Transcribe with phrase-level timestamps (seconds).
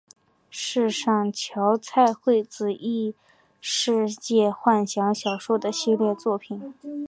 [0.49, 3.13] 是上桥菜穗子异
[3.59, 6.73] 世界幻想小说的系列作品。